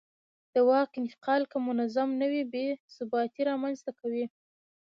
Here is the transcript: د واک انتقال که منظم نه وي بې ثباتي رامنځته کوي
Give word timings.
د 0.53 0.55
واک 0.67 0.91
انتقال 1.01 1.41
که 1.51 1.57
منظم 1.67 2.09
نه 2.21 2.27
وي 2.31 2.43
بې 2.53 2.67
ثباتي 2.95 3.41
رامنځته 3.49 3.91
کوي 3.99 4.25